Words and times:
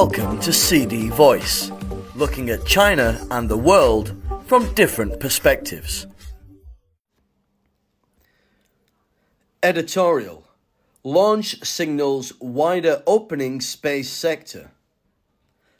Welcome 0.00 0.38
to 0.40 0.52
CD 0.52 1.08
Voice, 1.08 1.72
looking 2.14 2.50
at 2.50 2.66
China 2.66 3.18
and 3.30 3.48
the 3.48 3.56
world 3.56 4.14
from 4.44 4.74
different 4.74 5.18
perspectives. 5.20 6.06
Editorial 9.62 10.46
Launch 11.02 11.64
signals 11.64 12.34
wider 12.40 13.02
opening 13.06 13.62
space 13.62 14.10
sector. 14.10 14.70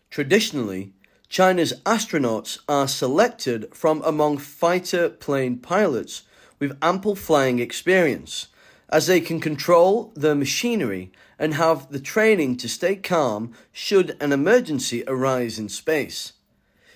Traditionally, 0.09 0.95
China's 1.29 1.75
astronauts 1.85 2.61
are 2.67 2.89
selected 2.89 3.69
from 3.75 4.01
among 4.03 4.39
fighter 4.39 5.11
plane 5.11 5.59
pilots 5.59 6.23
with 6.59 6.79
ample 6.81 7.17
flying 7.17 7.59
experience, 7.59 8.47
as 8.89 9.07
they 9.07 9.21
can 9.21 9.41
control 9.41 10.13
the 10.15 10.35
machinery 10.35 11.11
and 11.39 11.55
have 11.55 11.91
the 11.91 12.01
training 12.01 12.57
to 12.57 12.69
stay 12.69 12.97
calm 12.97 13.53
should 13.73 14.17
an 14.21 14.33
emergency 14.33 15.03
arise 15.07 15.59
in 15.59 15.69
space. 15.69 16.33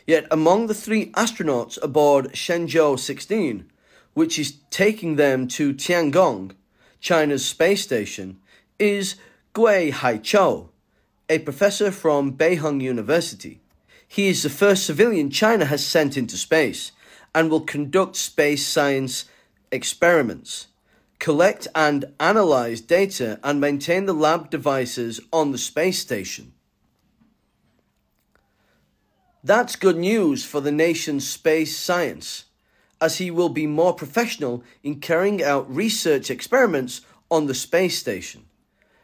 Yet 0.07 0.27
among 0.31 0.67
the 0.67 0.75
three 0.75 1.11
astronauts 1.13 1.79
aboard 1.83 2.33
Shenzhou 2.33 2.99
16, 2.99 3.71
which 4.15 4.39
is 4.39 4.59
taking 4.71 5.17
them 5.17 5.47
to 5.49 5.75
Tiangong, 5.75 6.53
China's 7.01 7.45
space 7.45 7.83
station, 7.83 8.41
is 8.79 9.17
Gui 9.53 9.93
Haichao, 9.93 10.69
a 11.29 11.39
professor 11.39 11.91
from 11.91 12.37
Beihang 12.37 12.81
University. 12.81 13.61
He 14.07 14.29
is 14.29 14.43
the 14.43 14.51
first 14.51 14.85
civilian 14.85 15.31
China 15.31 15.65
has 15.67 15.87
sent 15.87 16.17
into 16.17 16.37
space 16.37 16.93
and 17.35 17.51
will 17.51 17.61
conduct 17.61 18.17
space 18.17 18.67
science 18.67 19.27
experiments, 19.71 20.67
collect 21.21 21.69
and 21.75 22.07
analyze 22.19 22.81
data, 22.81 23.39
and 23.45 23.61
maintain 23.61 24.07
the 24.07 24.13
lab 24.13 24.51
devices 24.51 25.21
on 25.33 25.53
the 25.53 25.59
space 25.59 26.01
station. 26.01 26.53
That's 29.45 29.77
good 29.77 29.97
news 29.97 30.45
for 30.45 30.61
the 30.61 30.73
nation's 30.73 31.29
space 31.29 31.77
science, 31.77 32.45
as 33.01 33.19
he 33.19 33.31
will 33.31 33.51
be 33.51 33.67
more 33.67 33.95
professional 33.95 34.65
in 34.83 35.01
carrying 35.01 35.43
out 35.43 35.73
research 35.73 36.31
experiments 36.31 37.03
on 37.31 37.47
the 37.47 37.55
space 37.55 37.99
station. 37.99 38.47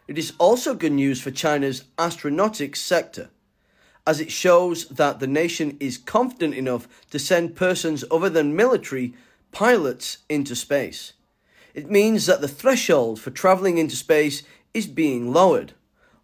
It 0.09 0.19
is 0.19 0.33
also 0.39 0.75
good 0.75 0.93
news 0.93 1.21
for 1.21 1.31
China's 1.31 1.85
astronautics 1.99 2.77
sector, 2.77 3.31
as 4.07 4.21
it 4.21 4.31
shows 4.33 4.89
that 4.89 5.21
the 5.21 5.27
nation 5.27 5.77
is 5.81 5.99
confident 5.99 6.55
enough 6.55 6.89
to 7.11 7.19
send 7.19 7.57
persons 7.57 8.05
other 8.11 8.31
than 8.31 8.57
military 8.57 9.15
pilots 9.53 10.19
into 10.29 10.55
space. 10.55 11.13
It 11.77 11.91
means 11.91 12.25
that 12.25 12.41
the 12.41 12.49
threshold 12.49 13.21
for 13.21 13.31
travelling 13.31 13.77
into 13.77 13.97
space 13.97 14.43
is 14.73 14.87
being 14.87 15.31
lowered, 15.31 15.75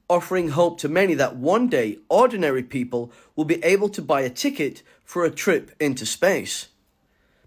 offering 0.08 0.48
hope 0.48 0.78
to 0.78 0.88
many 0.88 1.12
that 1.12 1.36
one 1.36 1.68
day 1.68 1.98
ordinary 2.08 2.62
people 2.62 3.12
will 3.36 3.44
be 3.44 3.62
able 3.62 3.90
to 3.90 4.00
buy 4.00 4.22
a 4.22 4.30
ticket 4.30 4.82
for 5.04 5.26
a 5.26 5.30
trip 5.30 5.70
into 5.78 6.06
space. 6.06 6.68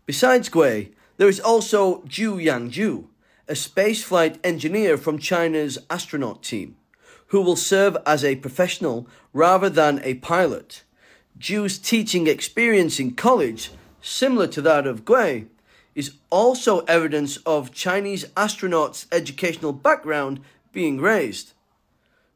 Besides 0.06 0.50
Gui, 0.50 0.94
there 1.18 1.28
is 1.28 1.40
also 1.40 2.02
Zhu 2.04 2.38
Yangzhu, 2.38 3.08
a 3.48 3.54
spaceflight 3.54 4.38
engineer 4.44 4.98
from 4.98 5.18
China's 5.18 5.80
astronaut 5.90 6.44
team, 6.44 6.76
who 7.30 7.42
will 7.42 7.56
serve 7.56 7.98
as 8.06 8.24
a 8.24 8.36
professional 8.36 9.08
rather 9.34 9.68
than 9.68 10.00
a 10.04 10.14
pilot. 10.16 10.84
Zhu's 11.40 11.80
teaching 11.80 12.28
experience 12.28 13.00
in 13.00 13.16
college, 13.16 13.72
similar 14.00 14.46
to 14.46 14.62
that 14.62 14.86
of 14.86 15.06
Gui, 15.06 15.48
is 15.96 16.16
also 16.30 16.80
evidence 16.82 17.38
of 17.38 17.72
Chinese 17.72 18.26
astronauts' 18.36 19.06
educational 19.12 19.74
background 19.74 20.42
being 20.72 21.00
raised. 21.00 21.54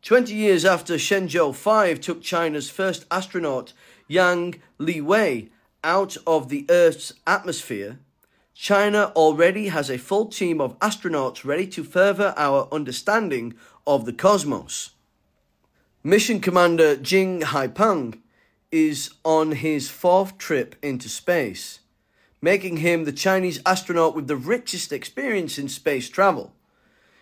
Twenty 0.01 0.33
years 0.33 0.63
after 0.63 0.95
Shenzhou 0.95 1.53
5 1.53 1.99
took 1.99 2.21
China's 2.21 2.69
first 2.69 3.05
astronaut, 3.11 3.73
Yang 4.07 4.61
Liwei, 4.79 5.49
out 5.83 6.15
of 6.25 6.49
the 6.49 6.65
Earth's 6.69 7.13
atmosphere, 7.27 7.99
China 8.53 9.11
already 9.15 9.67
has 9.69 9.89
a 9.89 9.97
full 9.97 10.25
team 10.25 10.59
of 10.59 10.77
astronauts 10.79 11.45
ready 11.45 11.67
to 11.67 11.83
further 11.83 12.33
our 12.35 12.67
understanding 12.71 13.53
of 13.87 14.05
the 14.05 14.13
cosmos. 14.13 14.91
Mission 16.03 16.39
Commander 16.39 16.95
Jing 16.95 17.41
Haipeng 17.41 18.19
is 18.71 19.11
on 19.23 19.51
his 19.51 19.89
fourth 19.89 20.37
trip 20.37 20.75
into 20.81 21.09
space, 21.09 21.79
making 22.41 22.77
him 22.77 23.03
the 23.03 23.11
Chinese 23.11 23.61
astronaut 23.65 24.15
with 24.15 24.27
the 24.27 24.35
richest 24.35 24.91
experience 24.91 25.57
in 25.57 25.67
space 25.67 26.09
travel. 26.09 26.53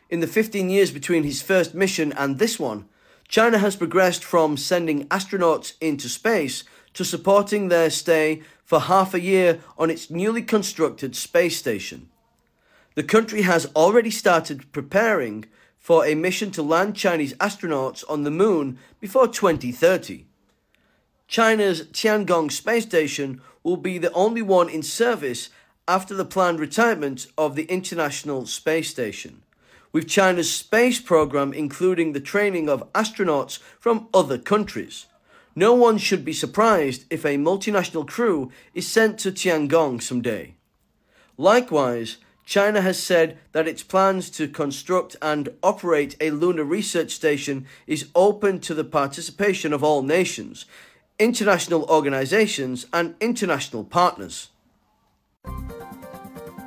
In 0.09 0.19
the 0.19 0.27
15 0.27 0.69
years 0.69 0.91
between 0.91 1.23
his 1.23 1.41
first 1.41 1.73
mission 1.73 2.13
and 2.13 2.37
this 2.37 2.59
one, 2.59 2.85
China 3.27 3.57
has 3.57 3.75
progressed 3.75 4.23
from 4.23 4.55
sending 4.55 5.05
astronauts 5.07 5.73
into 5.81 6.07
space 6.07 6.63
to 6.93 7.03
supporting 7.03 7.67
their 7.67 7.89
stay 7.89 8.41
for 8.63 8.81
half 8.81 9.13
a 9.13 9.19
year 9.19 9.59
on 9.77 9.89
its 9.89 10.09
newly 10.09 10.41
constructed 10.41 11.15
space 11.15 11.57
station. 11.57 12.09
The 12.95 13.03
country 13.03 13.41
has 13.43 13.65
already 13.75 14.11
started 14.11 14.71
preparing 14.71 15.45
for 15.77 16.05
a 16.05 16.15
mission 16.15 16.51
to 16.51 16.61
land 16.61 16.95
Chinese 16.95 17.33
astronauts 17.35 18.03
on 18.09 18.23
the 18.23 18.31
moon 18.31 18.77
before 18.99 19.27
2030. 19.27 20.26
China's 21.27 21.81
Tiangong 21.87 22.49
space 22.49 22.83
station 22.83 23.41
will 23.61 23.75
be 23.75 23.97
the 23.97 24.13
only 24.13 24.41
one 24.41 24.69
in 24.69 24.81
service 24.81 25.49
after 25.85 26.15
the 26.15 26.25
planned 26.25 26.59
retirement 26.59 27.27
of 27.37 27.55
the 27.55 27.65
International 27.65 28.45
Space 28.45 28.89
Station, 28.89 29.41
with 29.91 30.07
China's 30.07 30.51
space 30.51 31.01
program 31.01 31.51
including 31.51 32.13
the 32.13 32.21
training 32.21 32.69
of 32.69 32.91
astronauts 32.93 33.59
from 33.77 34.07
other 34.13 34.37
countries. 34.37 35.07
No 35.53 35.73
one 35.73 35.97
should 35.97 36.23
be 36.23 36.33
surprised 36.33 37.03
if 37.09 37.25
a 37.25 37.37
multinational 37.37 38.07
crew 38.07 38.49
is 38.73 38.87
sent 38.87 39.19
to 39.19 39.31
Tiangong 39.31 40.01
someday. 40.01 40.55
Likewise, 41.37 42.17
China 42.45 42.79
has 42.79 42.97
said 42.97 43.37
that 43.51 43.67
its 43.67 43.83
plans 43.83 44.29
to 44.29 44.47
construct 44.47 45.17
and 45.21 45.49
operate 45.61 46.15
a 46.21 46.31
lunar 46.31 46.63
research 46.63 47.11
station 47.11 47.65
is 47.85 48.07
open 48.15 48.61
to 48.61 48.73
the 48.73 48.85
participation 48.85 49.73
of 49.73 49.83
all 49.83 50.01
nations, 50.01 50.65
international 51.19 51.83
organizations, 51.85 52.85
and 52.93 53.15
international 53.19 53.83
partners. 53.83 54.49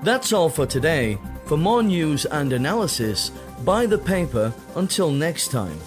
That's 0.02 0.32
all 0.32 0.48
for 0.48 0.66
today. 0.66 1.18
For 1.44 1.56
more 1.56 1.82
news 1.82 2.24
and 2.26 2.52
analysis, 2.52 3.30
buy 3.64 3.86
the 3.86 3.98
paper. 3.98 4.52
Until 4.74 5.10
next 5.10 5.50
time. 5.50 5.78